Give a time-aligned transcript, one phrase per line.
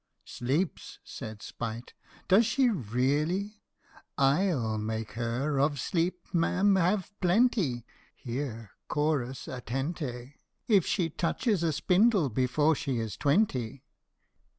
[0.25, 1.93] "Sleeps!" said Spite,"
[2.27, 3.61] does she really?
[4.17, 5.69] I '11 make her THE SLEEPING BEAUTY.
[5.71, 7.85] Of sleep, ma'am, have plenty"
[8.15, 10.33] (Here CHORUS "Attente!
[10.49, 13.83] ")*" If she touches a spindle before she is twenty